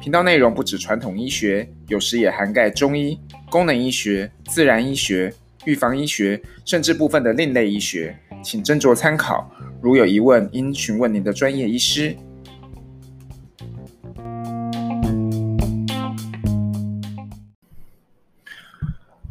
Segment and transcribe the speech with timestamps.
[0.00, 3.20] 频道内容不止传统医学，有时也涵盖中医、
[3.50, 5.34] 功能医学、自然医学。
[5.66, 9.54] 预防医学，甚至部分的另类医学，请斟酌参考。
[9.82, 12.16] 如有疑问，应询问您的专业医师。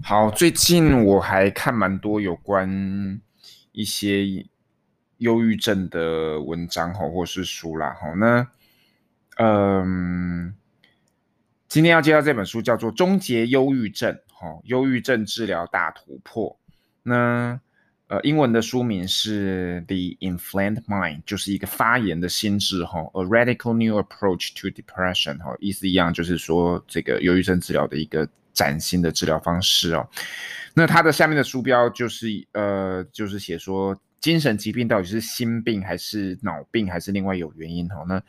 [0.04, 3.20] 好，最近我还看蛮多有关
[3.72, 4.46] 一些
[5.18, 8.14] 忧郁症的文章吼，或是书啦吼。
[8.16, 8.48] 那，
[9.38, 10.54] 嗯，
[11.70, 14.12] 今天要介绍这本书叫做《终结忧郁症》。
[14.42, 16.58] 哦，忧郁症治疗大突破。
[17.04, 17.60] 那
[18.08, 22.84] 呃，英文的书名是《The Inflamed Mind》，就是一个发炎的心智。
[22.86, 25.38] 哈，A Radical New Approach to Depression。
[25.38, 30.10] 哈，意思一样，就是说这个忧郁症治疗的一个崭新的治疗方式哦。
[30.74, 37.88] 那它的下面的书标就是呃，就是写说，精神疾病到底是心病还是脑病，还是另外有原因？
[37.90, 38.20] 哈，那。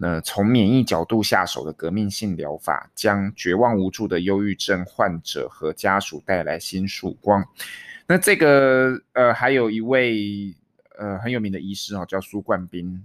[0.00, 7.44] 那从免疫角度下手的革命性疗法，将绝望无助的忧郁症患者和家属带来新曙光。
[8.06, 10.54] 那这个呃，还有一位
[10.96, 13.04] 呃很有名的医师哦，叫苏冠斌，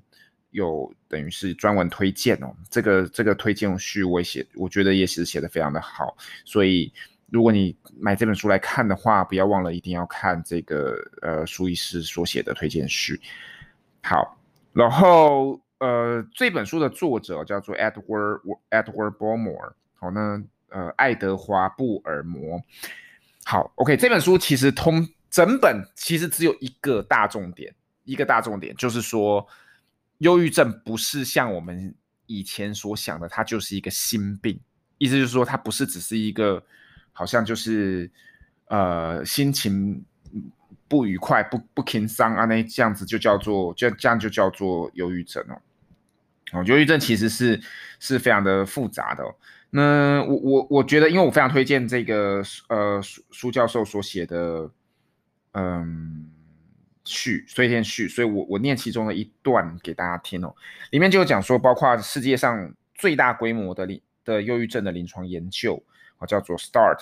[0.52, 2.53] 有等于是专门推荐哦。
[2.69, 6.16] 这个这个推荐序我写，我觉得也是写得非常的好。
[6.45, 6.94] 所以
[7.31, 13.19] 如果你买这本书来看的话，不要忘了一定要看这个呃苏医师所写的推荐序。
[14.03, 14.38] 好，
[14.73, 15.59] 然后。
[15.84, 18.39] 呃，这本书的作者叫做 Edward
[18.70, 22.64] Edward b o l m o r e 好，那呃，爱德华布尔摩，
[23.44, 29.45] 好，OK，这本书其实通整本其实只有一个大重点，一个大重点就是说，
[30.20, 31.93] 忧郁症不是像我们
[32.27, 34.58] 以前所想的，它就是一个心病，
[34.98, 36.64] 意思就是说，它不是只是一个
[37.11, 38.10] 好像就是
[38.67, 40.02] 呃心情。
[40.86, 45.60] 不愉快，不不轻伤啊，那这样子就叫做，就这样就叫做忧郁症哦。
[46.53, 47.59] 哦，忧郁症其实是
[47.99, 49.36] 是非常的复杂的哦。
[49.71, 54.69] 那我我我觉得，因为我非常推荐这个呃苏苏教授所写的
[55.53, 56.30] 嗯
[57.05, 60.55] 序，推荐序，所以我我念其中的一段给大家听哦。
[60.92, 65.83] 里面就有讲说，包括世界上最大规模的临的忧郁症的临床研究，
[66.19, 66.99] 哦，叫做 START。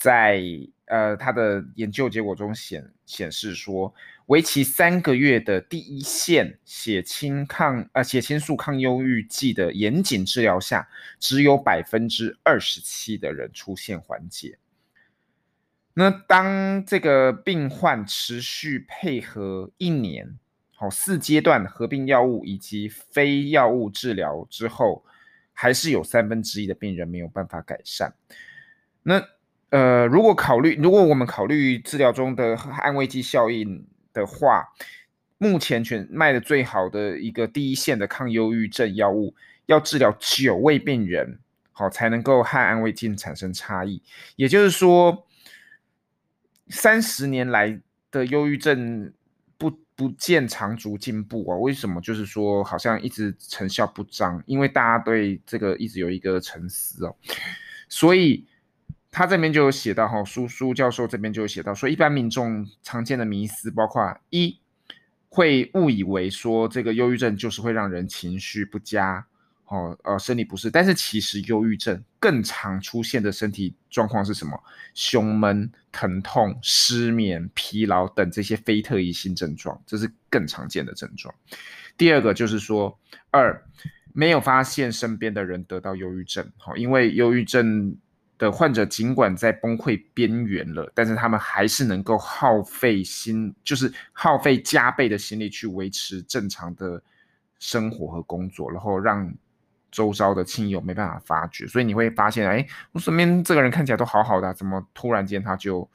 [0.00, 0.42] 在
[0.86, 3.94] 呃，他的研究结果中显显示说，
[4.26, 10.88] 为期三个月的第一线血清抗呃血清素抗忧郁剂的严谨治疗下，
[11.20, 14.58] 只有百分之二十七的人出现缓解。
[15.92, 20.38] 那当这个病患持续配合一年，
[20.74, 25.04] 好四阶段合并药物以及非药物治疗之后，
[25.52, 28.14] 还是有三分之一的病人没有办法改善。
[29.02, 29.22] 那
[29.70, 34.68] 呃，如果考虑，如果我们考虑治疗中的安慰剂效应的话，
[35.38, 39.32] 目前全卖的最好的一个第一线的抗忧郁症药物，
[39.66, 41.38] 要治疗九位病人，
[41.70, 44.02] 好才能够和安慰剂产生差异。
[44.34, 45.24] 也就是说，
[46.68, 49.12] 三十年来的忧郁症
[49.56, 51.56] 不不见长足进步啊？
[51.56, 52.00] 为什么？
[52.00, 57.14] 就是说，好像一直成效不彰，因为大家对这个一直有一个沉思哦，
[57.88, 58.44] 所以。
[59.12, 64.56] 他这边就有写到哈，苏苏教授这边就有写到说，一般民众常见的迷思包括一，
[65.28, 69.26] 会误以为说这个忧郁症就是会让人情绪不佳，
[69.66, 74.56] 哦，呃，身体不适，但是其实忧郁症更常出现的身体状况是什么？
[74.94, 81.34] 胸闷、疼痛、失眠、疲劳等这些非特异性症状，这是更常见的症状。
[81.96, 82.96] 第二个就是说，
[83.32, 83.60] 二，
[84.12, 87.96] 没有发现身边的人得到忧郁症，好，因为忧郁症。
[88.40, 97.02] 的患者尽管在崩溃边缘了，但是他们还是能够耗费心，就是耗费加倍的心力去维持正常的
[97.58, 99.30] 生活和工作，然后让
[99.90, 101.66] 周遭的亲友没办法发觉。
[101.66, 105.86] 所以你会发现，哎，我身边这个人看起来都好好的，怎么突然间他就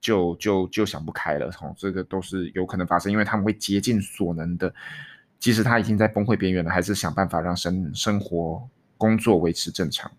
[0.00, 1.46] 就就就想不开了？
[1.60, 4.74] 哦，这个都是有可能发生，因为他们会竭尽所能的，
[5.38, 8.68] 即使他已经在崩溃边缘了，还是想办法让生生活
[8.98, 10.10] 工作维持正常。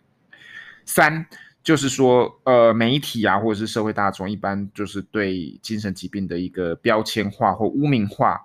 [0.93, 1.25] 三
[1.63, 8.37] 就是说，呃，媒体啊，或者是社会大众，一般就是对精神疾病的一个标签化或污名化，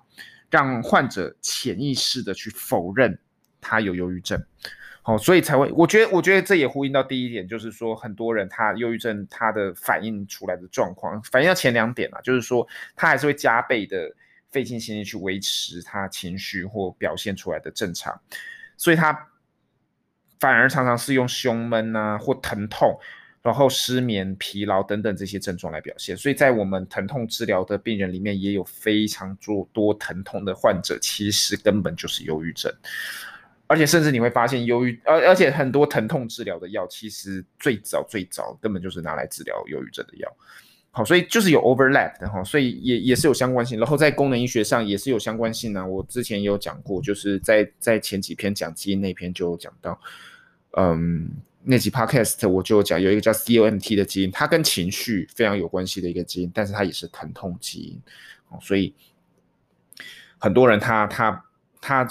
[0.48, 3.18] 让患者潜意识的去否认
[3.60, 4.40] 他有忧郁症。
[5.02, 12.64] 好，所以才会，我觉得，我觉得这也呼应到第一点，就是说很多人他忧郁症他的反应出来的状况，反映到前两点啊，就是说
[12.94, 13.96] 他还是会加倍的
[14.50, 18.20] 费尽心力去维持他情绪或表现出来的正常，
[18.76, 19.12] 所以他
[20.40, 22.98] 反而常常是用胸闷啊或疼痛。
[23.42, 32.68] 然后失眠、疲劳等等这些症状来表现，所以在我们疼痛治疗的病人里面，也有非常多多疼痛的患者，其实根本就是忧郁症，
[33.68, 40.28] 而且甚至你会发现，忧郁，而而且很多疼痛治疗的药，其实最早最早根本就是拿来治疗忧郁症的药。
[40.96, 43.78] 好，所以就是有 overlap 的哈，所以也也是有相关性。
[43.78, 50.00] 然后在功能医学上也是有相关性呢、我之前也有讲过，就是在在前几篇讲基因那篇就有讲到，
[50.78, 51.30] 嗯。
[51.68, 58.00] 那集 podcast 我就讲有一个叫 COMT 的基因，它跟情绪非常有关系的一个基因，但是它也是疼痛基因，
[58.60, 58.94] 所以
[60.38, 61.44] 很多人他他
[61.80, 62.06] 他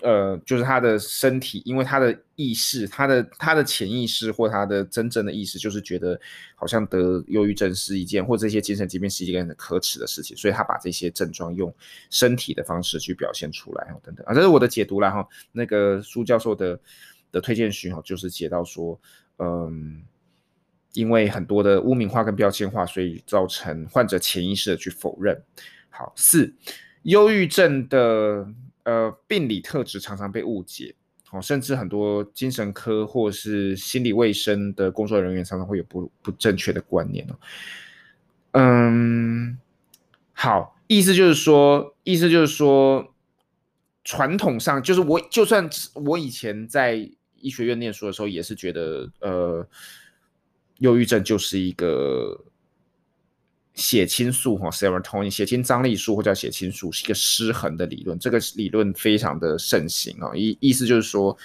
[0.00, 6.20] 呃，就是他的身体，因为他的意识，他的他的潜意识或他的真正的意识，就是觉得
[6.54, 11.72] 好像得忧郁症是一件或这些精神疾病是一件很可耻的事情，所以他把这些症状用
[12.10, 15.28] 身体的方式去表现出来，等等啊，这是我的解读啦哈。
[15.52, 16.80] 那个苏教授的。
[17.32, 19.00] 的推荐序哈，就是写到说，
[19.38, 20.02] 嗯，
[20.92, 25.34] 因为很多的污名化跟标签化，所以造成患者潜意识的去否认。
[25.88, 26.54] 好，四，
[27.04, 28.46] 忧郁症的
[28.84, 30.94] 呃病理特质常常被误解，
[31.32, 37.34] 哦，甚至很多精神科或是心理卫生的工作人员常常会有不不正确的观念哦。
[38.52, 39.58] 嗯，
[40.32, 43.12] 好，意思就是说，意思就是说，
[44.04, 47.10] 传统上就是我就算我以前在。
[47.44, 49.66] 医学院念书的时候，也是觉得，呃，
[50.78, 52.40] 忧郁症就是一个
[53.74, 58.18] 血清素哈，serotonin 血清张力素或叫血清素是一个失衡的理论。
[58.18, 61.36] 这个理论非常的盛行啊，意意思就是说，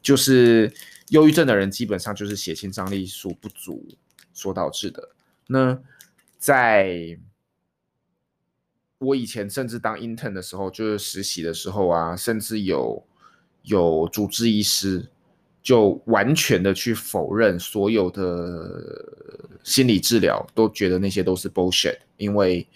[0.00, 0.72] 就是
[1.10, 3.86] 忧郁症的人基本上就是血清张力素不足
[4.32, 5.08] 所导致的。
[5.46, 5.78] 那
[6.38, 7.18] 在
[8.98, 13.06] 我以前甚至当 intern 的时候，就是实习的时候啊，甚至有
[13.62, 15.08] 有主治医师。
[15.60, 19.04] 就完全的去否认所有的
[19.68, 22.66] 心理治疗，都觉得那些都是 bullshit，因为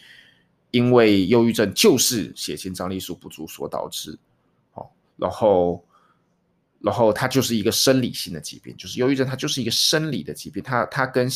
[0.70, 4.18] 因为忧郁症就是血清张力素不足所导致，
[4.72, 5.82] 好，然后
[6.80, 11.26] 然后它就是一个生理性的疾病，就是忧郁症它就是一个生理的疾病，它它跟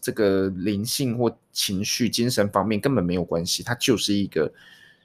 [0.00, 4.52] 这个灵性或情绪、精神方面根本没有关系，它就是一个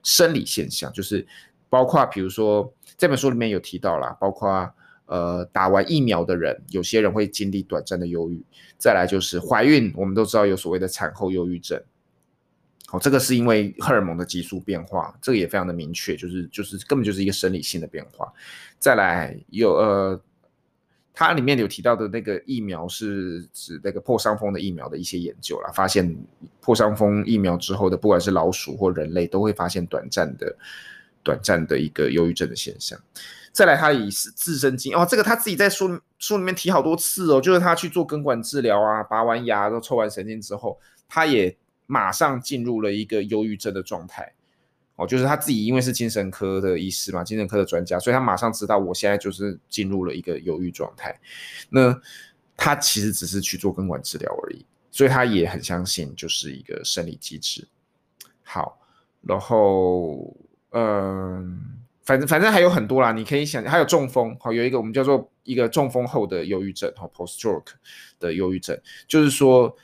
[0.01, 1.23] 生理现象，就是
[1.69, 4.73] 包括比如说这本书里面有提到啦，包括。
[5.09, 8.39] 呃，打完疫苗的人，有些人会经历短暂的忧郁。
[8.77, 11.81] 再来就是怀孕，我们都知道有所谓的产后忧郁症。
[12.85, 18.31] 好，这个是因为荷尔蒙的激素变化，这个也非常的明确，就是就是根本就是一个生理性的变化。
[18.77, 20.21] 再来有呃，
[21.13, 26.15] 它里面有提到的那个疫苗是指那个破伤风的疫苗的一些研究啦，发现
[26.61, 30.55] 破伤风疫苗之后的，不管是老鼠或人类，都会发现短暂的
[31.23, 32.99] 短暂的一个忧郁症的现象。
[33.51, 41.55] 再来，他以自身经哦，这个他自己在书书里面提好多次哦，就是他去做根管治疗啊，拔完牙都抽完神经之后，他也
[41.87, 44.31] 马上进入了一个忧郁症的状态
[44.95, 51.19] 哦，就是他自己因为是精神科的医师嘛，精神科的专家，所以他马上知道我现在就是进入了一个忧郁状态。
[51.69, 51.99] 那
[52.55, 57.67] 他其实只是去做根管治疗而已，所以他也很相信就是一个生理机制。
[58.43, 58.79] 好，
[59.21, 60.35] 然后
[60.71, 61.75] 嗯。
[62.01, 67.73] 反正反正还有很多啦，你可以想，还有中风，好，有一个我们叫做一个中风后的忧郁症，哈，post stroke
[68.19, 68.75] 的忧郁症，
[69.07, 69.77] 就是说，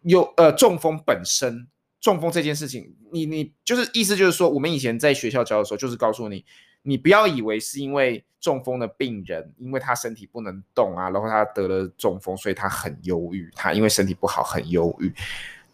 [0.00, 1.66] 有呃中风本身，
[2.00, 6.42] 中风这件事情，你你就是意思就是说，我们以前在学校教的时候，就是告诉你，
[6.84, 15.12] 你不要以为是因为中风的病人，因为他身体不能动啊，然后他得了中风，所以他很忧郁，他因为身体不好很忧郁。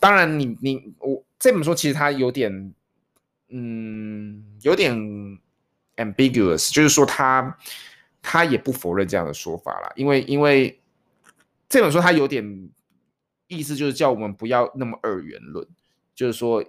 [0.01, 2.75] 当然你，你我这本书其实他有点，
[3.49, 5.39] 嗯，有点。
[5.97, 7.57] ambiguous，就是说他
[8.21, 10.77] 他也不否认这样的说法啦，因为因为
[11.69, 12.69] 这本书他有点
[13.47, 15.65] 意思，就是叫我们不要那么二元论，
[16.13, 16.65] 就是说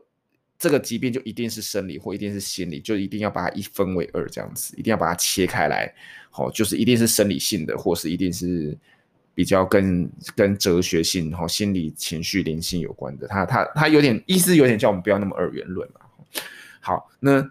[0.59, 5.91] 这个疾病就一定是生理或一定是心理，就一定要把它一分为二这样子，一定要把它切开来，
[6.29, 8.77] 好，就是一定是生理性的，或是一定是
[9.33, 16.01] 比较跟跟哲学性、哈心理情绪灵性有关的，他他他有点意思，有点叫我们不要那么二元论嘛。
[16.85, 17.43] 好，那。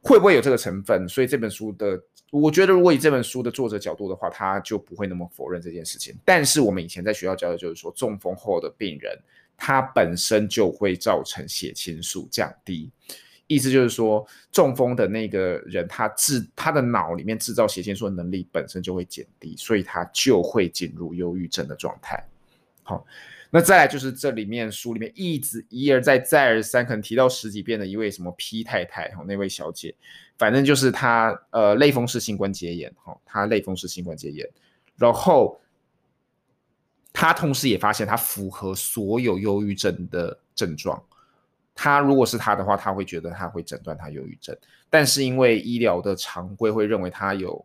[0.00, 1.06] 会不会有这个成分？
[1.08, 6.14] 所以这本书的，我觉得如果以这本书的作者角度的话，他就不会那么否认这件事情。
[6.24, 9.18] 但是我们以前在学校教的就是说，中风后的病人，
[9.56, 12.90] 他本身就会造成血清素降低，
[13.48, 22.24] 意思就是说，中风的那个人他制他的脑里面制造血清素的能力本身就会减低，所以他就会进入忧郁症的状态。
[22.84, 23.04] 好，
[23.50, 29.94] 那再来就是这里面书里面一直一而再再而三可能提到十几遍的一位什么 P 太太哈，那位小姐，
[30.36, 34.46] 反正就是她呃类风湿性关节炎哈，她类风湿性关节炎，
[34.96, 35.58] 然后
[37.10, 41.02] 她同时也发现她符合所有忧郁症的症状。
[41.74, 44.54] 她如果是她的话，她会觉得她会诊断她忧郁症，
[44.90, 47.64] 但是因为医疗的常规会认为她有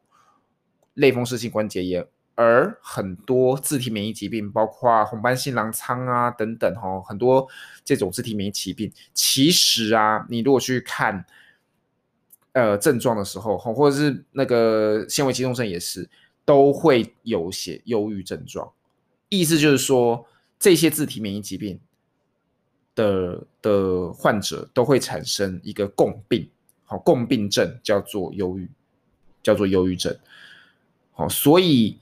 [0.94, 2.08] 类风湿性关节炎。
[2.36, 7.48] 而很多自体免疫疾病，包括红斑性狼疮啊等等，哈，很多
[7.86, 11.24] 这种自体免疫疾病，其实啊，你如果去看，
[12.54, 16.10] 呃，症状的时候，或者是那个纤维肌痛症也是，
[16.44, 18.72] 都会有些忧郁症状。
[19.30, 20.26] 意思就是说，
[20.58, 21.80] 这些自体免疫疾病
[22.96, 26.50] 的的患者都会产生一个共病，
[26.86, 28.68] 好，共病症叫做忧郁，
[29.44, 30.18] 叫做忧郁症。
[31.12, 32.00] 好，所以。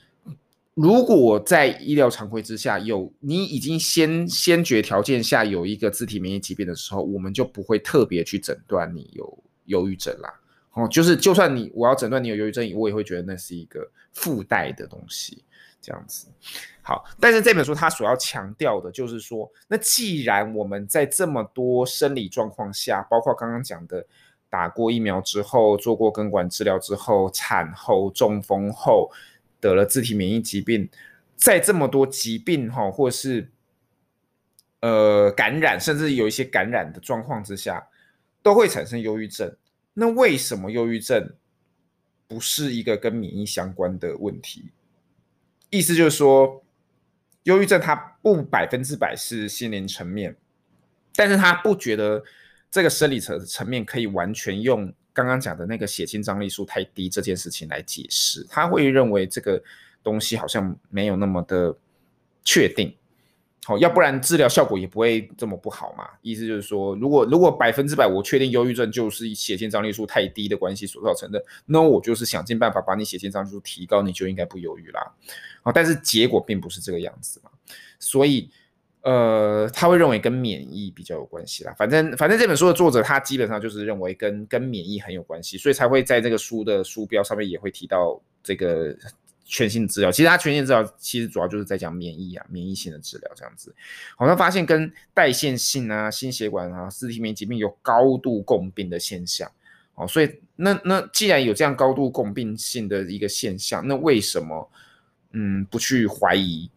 [0.73, 10.33] 如果在医疗常规之下有你已经先先决条件下有一个自体免疫疾病的时候，我们就不会特别去诊断你有忧郁症啦。
[10.73, 15.43] 哦，就是就算你我要诊断你有忧郁症，我也会觉得那是一个附带的东西，
[15.81, 16.29] 这样子。
[16.81, 24.05] 好，但是这本书它所要强调的就是说，那既然我们在这么多生理状况下，包括刚刚讲的
[24.49, 29.11] 打过疫苗之后、做过根管治疗之后、产后、中风后。
[29.61, 30.89] 得了自体免疫疾病，
[31.37, 33.49] 在这么多疾病哈，或是
[34.81, 37.87] 呃感染，甚至有一些感染的状况之下，
[38.41, 39.55] 都会产生忧郁症。
[39.93, 41.35] 那为什么忧郁症
[42.27, 44.71] 不是一个跟免疫相关的问题？
[45.69, 46.63] 意思就是说，
[47.43, 50.35] 忧郁症它不百分之百是心灵层面，
[51.15, 52.23] 但是他不觉得
[52.71, 54.91] 这个生理层层面可以完全用。
[55.13, 59.61] 刚刚讲的那个血清张力数太低这件事情来解释，他会认为这个
[60.03, 61.75] 东西好像没有那么的
[62.43, 62.95] 确定，
[63.65, 66.07] 好，要不然治疗效果也不会这么不好嘛。
[66.21, 75.13] 意思就是说，如果如果百分之百我确定忧郁症就是血清张力数太低的关系所造成的，那我就是想尽办法把你血清张力数提高，你就应该不忧郁啦。
[75.61, 77.51] 好，但是结果并不是这个样子嘛，
[77.99, 78.49] 所以。
[79.03, 81.73] 呃，他会认为跟免疫比较有关系啦。
[81.75, 88.95] 反正，反正这本书的作者他基本上就是认为跟跟免疫很有关系，所以才会在这个书的书标上面也会提到这个
[89.43, 90.11] 全新治疗。
[90.11, 93.73] 其实他全新治疗其实主要就是在讲免疫啊，免疫性的治疗这样子。
[94.15, 99.51] 好像发现跟代谢性啊、心血管啊、自体免疫疾病有高度共病的现象。
[99.95, 104.69] 哦，所以那那既然有这样高度共病性的一个现象，那为什么
[105.31, 106.69] 嗯不去怀疑？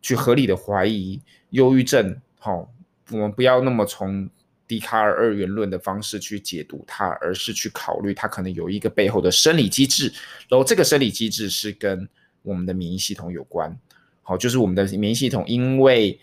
[0.00, 1.18] 去合理的怀疑
[1.54, 2.68] 忧郁症，好，
[3.12, 4.28] 我们不要那么从
[4.66, 10.12] 笛卡尔二元论的方式去解读它，而是去考虑它可能有一个背后的生理机制，
[10.48, 12.08] 然后这个生理机制是跟
[12.42, 13.78] 我们的免疫系统有关，
[14.22, 16.18] 好，就是我们的免疫系统因为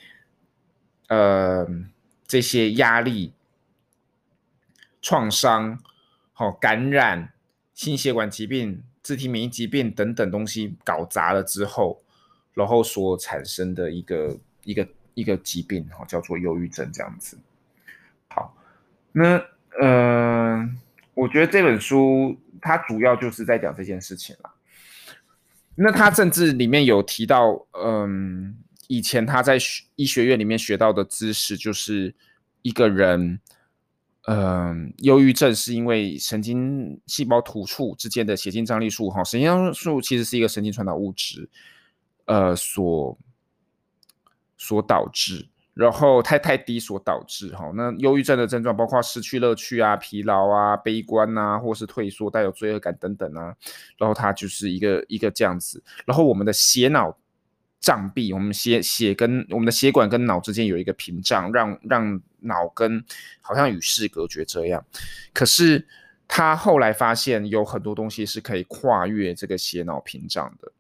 [1.08, 1.66] 呃
[2.28, 3.32] 这些压力、
[5.02, 5.82] 创伤、
[6.34, 7.32] 好感染、
[7.74, 12.04] 心血管疾病、自体免疫疾病等等东西搞砸了之后。
[12.54, 14.86] 然后所产生的一个一个
[15.22, 17.38] 一个疾病哈，叫做忧郁症这样子。
[18.28, 18.58] 好，
[19.12, 19.38] 那
[19.80, 20.70] 嗯、呃，
[21.14, 24.52] 我觉得这本书它主要就是在讲这件事情了。
[25.76, 29.58] 那他甚至里面有提到，嗯，以前他在
[29.96, 32.14] 医学院里面学到的知识，就是
[32.62, 33.40] 一个人，
[34.28, 41.50] 嗯，忧郁症是因为神经细胞突触之间的血清张力素哈，神经张力素其实是一个神经传导物质。
[42.26, 43.18] 呃，所
[44.62, 47.72] 所导致，然后太太低所导致哈。
[47.74, 53.56] 那忧郁症的症状包括失去乐趣啊、疲劳啊、悲观啊，或是退缩、带有罪恶感等等啊。
[53.98, 55.84] 然后它就是一个一个这样子。
[56.06, 57.18] 然后我们的血脑
[57.80, 63.04] 障壁，我们血血跟我们的血管跟脑之间有一个屏障，让让脑跟
[63.42, 64.86] 好像与世隔绝这样。
[65.34, 65.88] 可是
[66.28, 70.72] 他后来发现有很多东西是可以跨越这个血脑屏障的。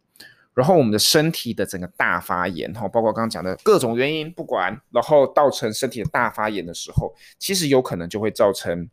[0.53, 8.89] 然后我们的身体的整个大发炎，哈，包括刚刚讲的各种原因，不管，然后造成身体的大发炎的时候，其实有可能就会造成，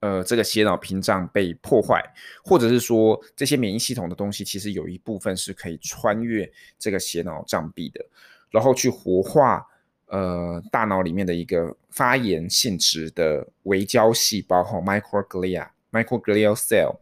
[0.00, 2.02] 呃，这个血脑屏障被破坏，
[2.42, 8.02] 或者是说这些免疫系统的东西，其实有一部分是可以穿越这个血脑障壁的，
[8.50, 9.66] 然后去活化，
[10.06, 16.96] 呃，大脑里面的一个发炎性质的微胶细胞，哈，microglia，microglial cell。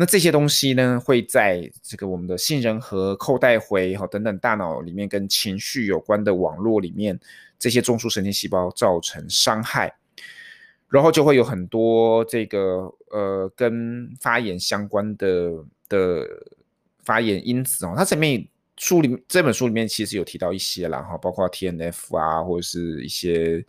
[0.00, 7.20] 那这些东西呢，会在这个我们的杏仁核、扣带回哈等等大脑里面跟情绪有关的网络里面，
[7.58, 9.94] 这些中枢神经细胞造成伤害。
[10.88, 15.52] 然后就会有很多这个呃跟发炎相关的
[15.86, 16.26] 的
[17.04, 23.62] 发炎因子哦，它前面书里这本书里面其实有提到一些啦哈，包括 TNF 啊，或者是一些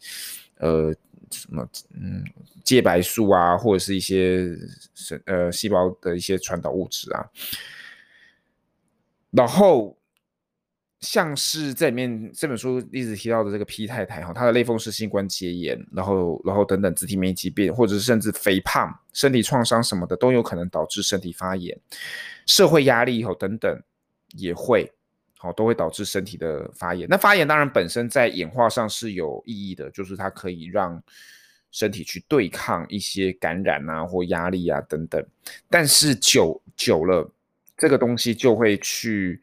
[0.60, 0.96] 呃
[1.32, 2.24] 什么嗯
[2.64, 4.50] 介白素啊，或者是一些
[5.26, 7.26] 呃细胞的一些传导物质啊，
[9.32, 9.98] 然后。
[11.02, 21.76] 像是在里面这本书一直提到的这个 P 太太哈，她的类风湿性关节炎，然后然后等等自体免疫疾病，或者是甚至肥胖、身体创伤什么的，都有可能导致身体发炎。
[22.46, 23.82] 社会压力以后等等
[24.38, 24.94] 也会
[25.42, 27.08] 好，都会导致身体的发炎。
[27.10, 31.02] 那发炎当然本身在演化上是有意义的，就是它可以让
[31.72, 35.26] 身体去对抗一些感染啊或压力啊等等。
[35.70, 37.30] 但是久久了，
[37.76, 39.42] 这个东西就会去。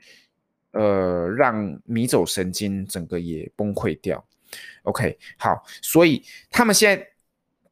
[0.72, 4.22] 呃，让迷走神经整个也崩溃掉。
[4.82, 7.04] OK，好，所以他们现在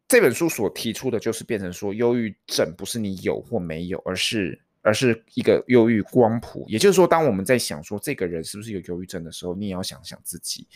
[0.09, 6.65] 这本书所提出的就是变成说，忧郁症不是你有或没有，而是而是一个忧郁光谱。
[6.69, 10.67] 也就是说，当我们在想说这个人是不是有忧郁症的时候，你也要想想自己。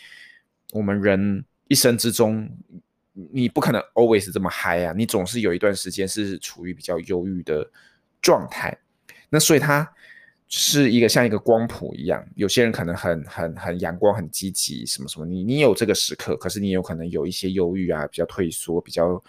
[0.72, 2.50] 我们人一生之中，
[3.12, 7.70] 你不可能 always 这么嗨啊，你总是有一段时间是处于比较忧郁的
[8.20, 8.76] 状态。
[9.28, 9.90] 那所以他。
[10.52, 15.24] 是一个像一个光谱一样，有些人可能很很很阳光、很积极，什么什么。
[15.24, 19.22] 你你有这个时刻，可是你有可能有一些忧郁啊，比较退缩，比较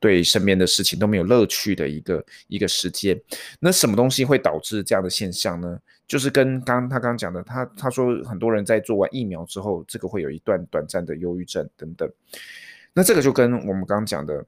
[0.00, 3.20] 对身边的事情都没有乐趣的一个一个时间。
[3.60, 5.78] 那什么东西会导致这样的现象呢？
[6.06, 12.10] 就是跟刚刚他刚刚讲的，他他说很多人在做完疫苗之后，这个会有一段短暂的忧郁症等等。
[12.92, 14.44] 那这个就跟我们刚刚讲的。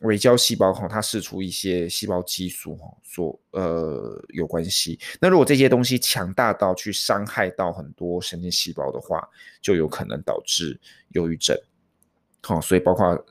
[0.00, 4.98] 微胶细胞哈，它释出一些细胞激素哈，所呃有关系。
[5.20, 9.22] 那如果这些东西强大到去伤害到很多神经细胞的话，
[9.60, 10.80] 就有可能导致
[11.10, 11.54] 忧郁症。
[12.40, 13.26] 好，所以包括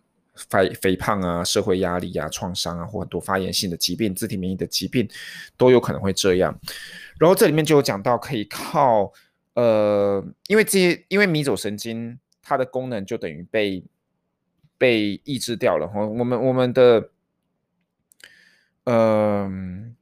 [0.50, 5.08] 肥肥胖啊、社会压力啊、创伤啊，或很多发炎性的疾病、自体免疫的疾病，
[5.58, 6.58] 都有可能会这样。
[7.19, 9.12] 然后这里面就有讲到，可以靠
[9.55, 13.84] 呃，因为这些，因为迷走神经它的功能就等于被。
[14.80, 17.10] 被抑制掉了哈，我们我们的，
[18.86, 19.93] 嗯、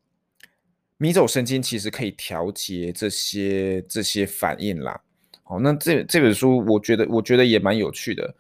[0.98, 5.02] 迷走神经其实可以调节这些这些反应啦。
[5.42, 8.36] 好，那这这本书我觉得我觉得也蛮有趣的。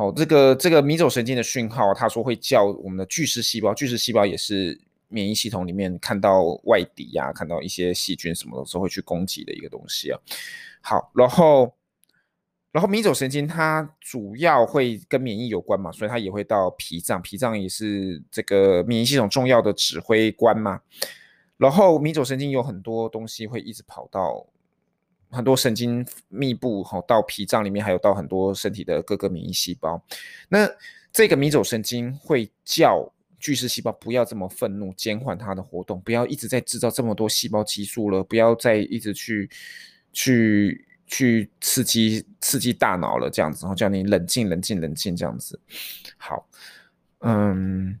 [0.00, 10.18] 哦，这个这个迷走神经的讯号，他说会叫我们的巨噬细胞，巨噬细胞也是免疫系统里面看到外敌呀、看到一些细菌什么的时候会去攻击的一个东西啊。
[10.80, 11.72] 好，然后。
[12.72, 20.80] 然后迷走神经它主要会跟免疫有关嘛，所以它也会到脾脏，脾脏也是这个免疫系统重要的指挥官嘛。
[21.56, 24.46] 然后迷走神经有很多东西会一直跑到
[25.30, 30.02] 很多神经密布，好到脾脏里面，还有到很多身体的各个免疫细胞。
[30.48, 30.68] 那
[31.12, 39.48] 这个迷走神经会叫巨噬细胞不要这么愤怒，减缓它的活动，不要一直在制造这么多细胞激素了，不要再一直去
[40.12, 40.86] 去。
[41.12, 45.58] 去刺激刺激大脑了，这样子，然后叫你冷静冷静冷静，这样子。
[46.16, 46.46] 好，
[47.18, 47.98] 嗯，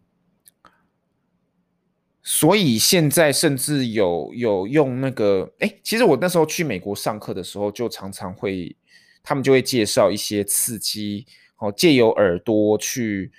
[2.32, 8.76] 所以现在甚至有有用那个，哎，其实我那时候去美国上课的时候，就常常会，
[9.20, 11.26] 他们就会介绍一些刺激，
[11.58, 13.32] 哦，借由耳朵去，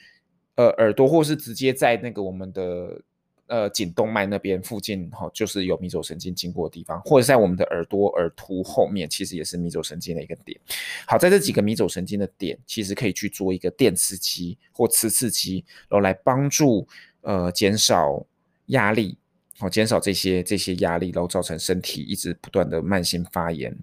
[0.56, 3.02] 呃，耳朵或是直接在那个我们的。
[3.48, 10.58] 呃，颈动脉那边附近哈，就是有迷走神经经过的地方，或者在我们的耳朵耳突后面，其实也是迷走神经的一个点。
[11.06, 16.88] 好，在这几个迷走神经的点，其实可以去做一个电刺激或磁刺激，然后来帮助
[17.24, 18.26] 呃减少
[18.72, 19.18] 压力，
[19.58, 23.74] 好，减少这些这些压力，然后造成身体一直不断的慢性发炎。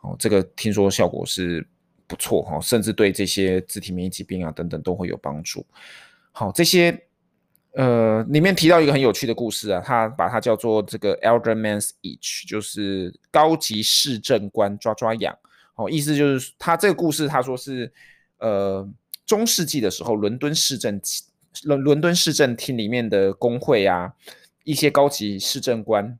[0.00, 1.64] 哦，这个听说效果是
[2.08, 5.64] 不错哈，甚至对这些自体免疫疾病啊等等都会有帮助。
[6.32, 7.06] 好，这些。
[7.74, 15.34] 呃，里面提到一个很有趣的故事啊，他把它叫做这个 Alderman's Itch，就是高级市政官抓抓痒。
[15.76, 17.90] 哦，意思就是他这个故事，他说是
[18.40, 18.86] 呃
[19.24, 21.00] 中世纪的时候，伦敦市政，
[21.64, 24.14] 伦伦敦市政厅里面的工会啊，
[24.64, 26.18] 一些高级市政官。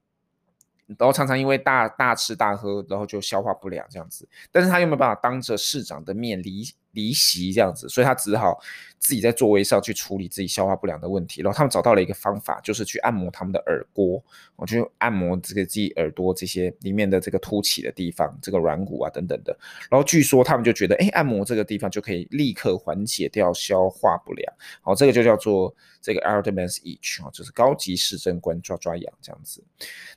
[0.99, 8.59] 然后常常因为大大吃大喝，然后就消化不良这样子，但是他又没有办法当着市长的面离离席这样子，所以他只好
[8.99, 11.43] 自己在座位上去处理自己消化不良的问题。
[11.43, 14.23] 然后他们找到了一个方法，就是去按摩他们的耳郭，
[14.57, 19.57] 我就按摩这个自己耳朵这些里面的这个凸起的地方，这个软骨啊等等的。
[19.91, 24.55] 然后据说他们就觉得，哎，按摩这个地方就可以立刻缓解掉消化不良。
[24.81, 29.63] 好，这个就叫做这个 Alderman's Itch 啊，就是高级市政官抓抓痒这样子。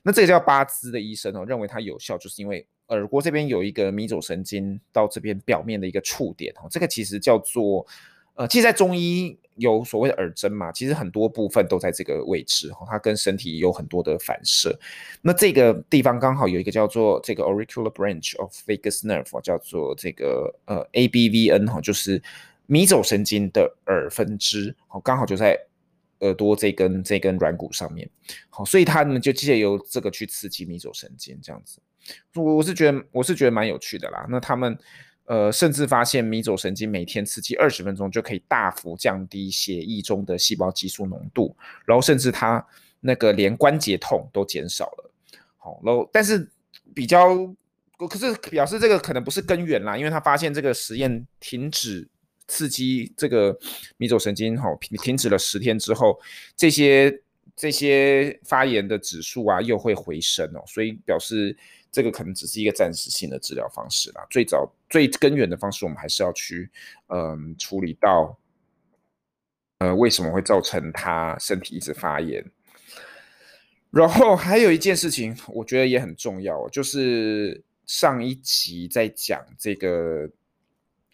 [0.02, 2.66] 那这个叫巴兹的医生哦，认为它有效，就是因为。
[2.88, 7.86] 耳郭这边有一个迷走神经到这边表面的一个触点哦，这个其实叫做，
[8.34, 14.78] 呃，其实，在中医有所谓的耳针嘛，其实很多部分都在这个位置哦，它跟身体有很多的反射。
[15.22, 22.22] 那这个地方刚好有一个叫做这个 auricular branch of vagus nerve，叫做这个呃 ABVN 哈，就是
[22.66, 25.58] 迷走神经的耳分支，好，刚好就在
[26.20, 28.08] 耳朵这根这根软骨上面，
[28.50, 31.78] 好，所以它呢就借由这个去刺激迷走神经，这样子，
[32.34, 34.26] 我我是觉得我是觉得蛮有趣的啦。
[34.28, 34.78] 那他们。
[35.28, 41.52] 呃，甚至发现迷走神经每天刺激二十分钟就可以大幅降低血液中的细胞激素浓度，
[41.84, 42.64] 然后甚至它
[43.00, 45.10] 那个连关节痛都减少了。
[45.58, 46.48] 好，然后但是
[46.94, 47.44] 比较，
[48.08, 52.08] 可是表示这个可能不是根源啦，因为他发现这个实验停止
[52.46, 53.58] 刺激这个
[53.96, 56.16] 迷走神经，好，停止了十天之后，
[56.56, 57.20] 这些
[57.56, 61.58] 这些发炎的指数啊又会回升哦，所以表示。
[61.96, 64.26] 这个可能只是一个暂时性的治疗方式啦。
[64.28, 66.68] 最早最根源的方式，我们还是要去
[67.06, 68.38] 嗯、处理到
[69.78, 72.44] 呃为什么会造成他身体一直发炎。
[73.90, 80.28] 然后还有一件事情，我觉得也很重要，就是上一集在讲这个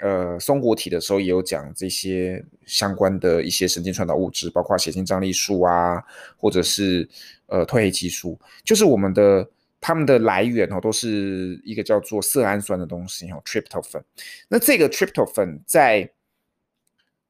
[0.01, 6.03] 呃松果体的时候，也有讲这些相关的一些神经传导物质，包括血清张力素啊，
[6.37, 7.09] 或者是
[7.47, 9.49] 呃褪黑激素，就是我们的。
[9.83, 14.01] 它们的来源哦，都是一个叫做色氨酸的东西哦，tryptophan。
[14.49, 16.09] 那这个 tryptophan 在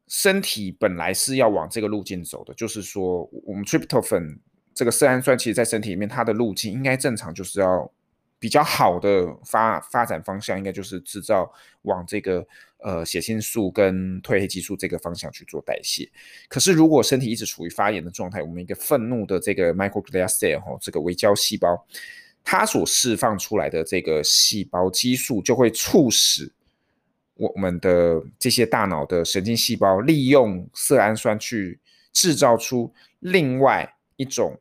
[0.06, 4.38] 身体本来是要往这个路径走的，就是说，我们 tryptophan
[4.74, 7.90] 这个色氨酸，其实在身体里面，它的路径应该正常，就是要
[8.38, 11.50] 比较好的发发展方向，应该就是制造
[11.82, 12.46] 往这个
[12.80, 16.06] 呃血清素跟褪黑激素这个方向去做代谢。
[16.48, 21.86] 可是如果身体一直处于发炎的状态，我们一个愤怒的这个 microglia cell 哦，这个微胶细胞。
[22.44, 26.52] 它所释放出来的这个细胞激素，就会促使
[27.34, 31.78] 我们的这些大脑的神经细胞利用色氨酸去
[32.12, 34.60] 制造出另外一种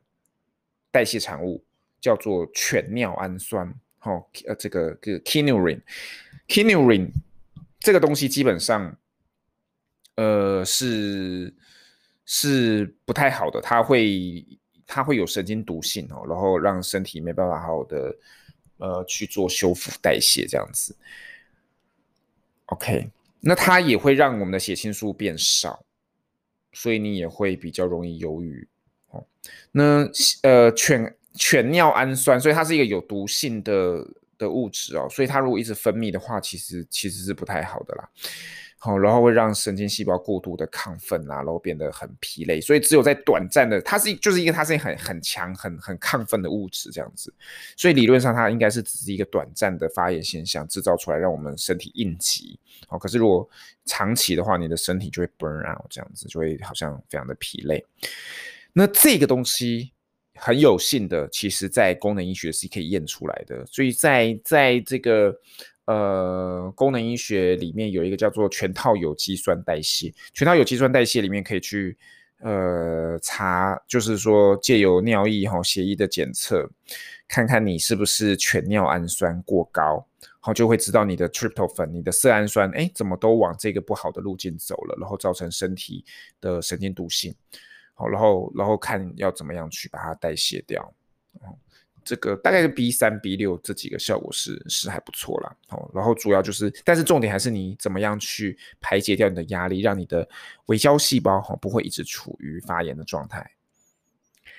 [0.90, 1.62] 代谢产物，
[2.00, 3.74] 叫做犬尿氨酸。
[3.98, 7.10] 好，呃，这个这个 kynurenine，kynurenine
[7.80, 8.96] 这个东西基本上，
[10.14, 11.52] 呃，是
[12.24, 14.46] 是不太好的，它会。
[14.94, 18.14] 它会有神经毒性哦，然后让身体没办法好好的
[18.76, 20.94] 呃去做修复代谢这样子。
[22.66, 23.08] OK，
[23.40, 25.82] 那它也会让我们的血清素变少，
[26.74, 28.68] 所以你也会比较容易忧郁
[29.08, 29.24] 哦。
[29.70, 30.06] 那
[30.42, 38.06] 呃犬犬尿氨酸，所以它是一个有毒性的的物质哦，所以它如果一直分泌的话，其实其实是不太好的啦。
[38.84, 47.32] 好，然后会让神经细胞过度的亢奋啊，然后变得很疲累，所以只有在短暂的，它是就是一个它是很很强、很很亢奋的物质这样子，
[47.76, 52.58] 所以理论上它应该是只是一个短暂的发炎现象制造出来，让我们身体应急。
[52.88, 53.48] 好，可是如果
[53.84, 57.86] 长期的话，你的身体就会 burn out 这样子，就会好像非常的疲累。
[58.72, 59.92] 那这个东西
[60.34, 65.32] 很有幸的，其实在功能医学是可以验出来的，所以在在这个。
[65.92, 71.98] 呃，功能医学里面有一个叫做全套有机酸代谢，全套有机酸代谢里面可以去
[72.38, 76.66] 呃查，就是说借由尿液哈、血液的检测，
[77.28, 80.06] 看看你是不是全尿氨酸过高，
[80.40, 86.04] 好就会知道你的 tryptophan，你的色氨酸，哎，怎么都往这个不好的路径走了，然后造成身体
[86.40, 87.34] 的神经毒性，
[87.92, 90.94] 好，然后然后看要怎么样去把它代谢掉。
[92.04, 100.28] 这个大概是 B 三 B 六这几个效果是是还不错啦，哦，然后主要就是，但是重点还是你怎么样去排解掉你的压力，让你的
[100.66, 103.50] 微胶细胞哈不会一直处于发炎的状态。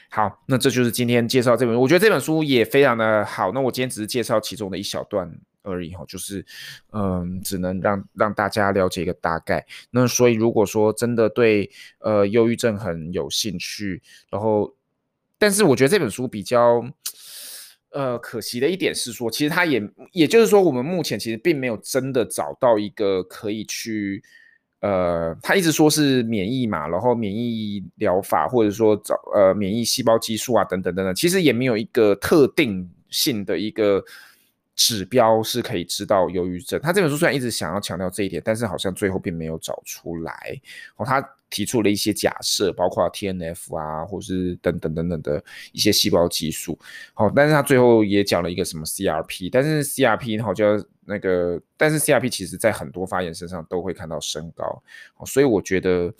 [0.10, 3.52] 好，那这就是今天介绍这本，我觉得这本书也非常的好。
[3.52, 5.30] 那我今天只是介绍其中的一小段
[5.64, 6.46] 而已哈，就是
[6.92, 9.66] 嗯，只能让让大家了解一个大概。
[9.92, 14.76] 那所以如果说真的对呃忧郁症很有兴趣，然后
[15.38, 16.84] 但是我觉得这本书比较。
[17.94, 24.22] 呃，可惜的一点是说，其实他也，也就是说，我们目前其实并没有真的找到一个可以去，
[24.82, 34.04] 呃，他一直说是免疫嘛，然后免疫疗法，或者说找呃免疫细胞激素啊，等等等等，其实也没有一个特定性的一个
[34.76, 36.80] 指标是可以知道忧郁症。
[36.82, 40.62] 他这本书虽然一直想要强调这一点，但是好像最后并没有找出来。
[40.96, 41.24] 哦，他。
[41.54, 46.76] 提出了一些假设，包括 TNF 啊，或是等等等等的一些细胞激素。
[47.14, 54.82] 好，但是他最后也讲了一个什么 CRP，但是 CRP 好像那个，但是 CRP 其实在很多发炎身上都会看到升高。
[55.18, 56.12] 哦所以我觉得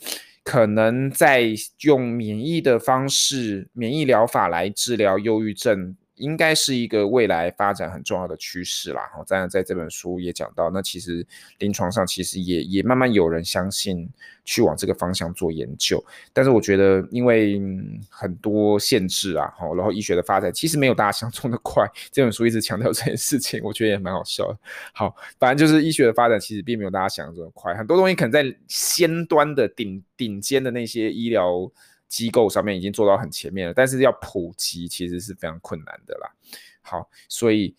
[0.44, 9.02] 可能在用免疫的方式、免疫疗法来治疗忧郁症，应该是一个未来发展很重要的趋势啦。
[9.14, 11.26] 哈，当然在这本书也讲到，那其实
[11.58, 14.08] 临床上其实也也慢慢有人相信
[14.44, 16.02] 去往这个方向做研究。
[16.32, 17.60] 但是我觉得，因为
[18.08, 21.84] 很多限制啊，哈，然后医学的发展其实没有大家想中的快。
[22.12, 24.58] 这本书一直强调这件事情，我觉得也蛮好笑的。
[24.92, 31.70] 好，反正就是医学的发展其实并没有大家想的这么快，很多东西可能在先端的顶顶尖的那些医疗。
[32.14, 36.30] 机构上面已经做到很前面了，但是要普及其实是非常困难的啦。
[36.80, 37.74] 好，所以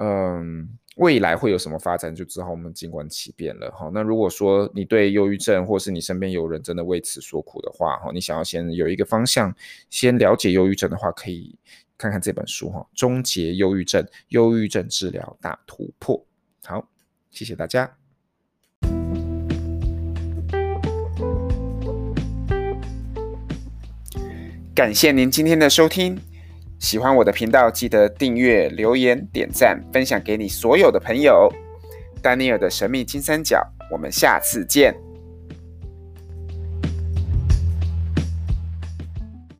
[0.00, 3.70] 嗯，未来会有什么发展，就只好我们静观其变了。
[3.70, 9.54] 哈，那如果说你对忧郁症，或是你身边有人真的为此所苦的话，哈，你想要先有一个方向，
[9.88, 11.56] 先了解忧郁症的话，可以
[11.96, 16.18] 看看这本书哈，《终结忧郁症：忧郁症治疗大突破》。
[16.68, 16.88] 好，
[17.30, 18.05] 谢谢大家。
[24.76, 26.20] 感谢您今天的收听，
[26.78, 31.50] 喜欢我的频道，记得订阅、留言、点赞、分享给你所有的朋友。
[32.20, 34.94] 丹尼尔的神秘金三角，我们下次见。